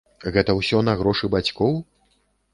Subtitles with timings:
[0.37, 1.79] Гэта ўсё на грошы бацькоў?